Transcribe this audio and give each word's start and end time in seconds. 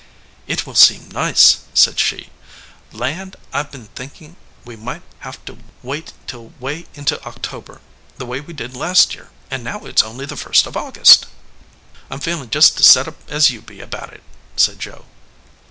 "It 0.47 0.65
will 0.65 0.73
seem 0.73 1.11
nice," 1.11 1.59
said 1.75 1.99
she. 1.99 2.31
"Land! 2.91 3.35
I 3.53 3.61
d 3.61 3.67
been 3.69 3.85
thinkin 3.93 4.35
we 4.65 4.75
might 4.75 5.03
have 5.19 5.45
to 5.45 5.59
wait 5.83 6.13
till 6.25 6.53
way 6.59 6.87
into 6.95 7.23
Oc 7.23 7.39
tober, 7.43 7.81
the 8.17 8.25
way 8.25 8.39
we 8.41 8.51
did 8.53 8.75
last 8.75 9.13
year, 9.13 9.29
and 9.51 9.63
now 9.63 9.85
it 9.85 9.99
s 9.99 10.03
only 10.03 10.25
the 10.25 10.35
first 10.35 10.65
of 10.65 10.75
August." 10.75 11.27
"I 12.09 12.15
m 12.15 12.19
feelin 12.19 12.49
jest 12.49 12.79
as 12.79 12.87
set 12.87 13.07
up 13.07 13.17
as 13.29 13.51
you 13.51 13.61
be 13.61 13.79
about 13.79 14.11
it," 14.11 14.23
said 14.55 14.79
Joe. 14.79 15.05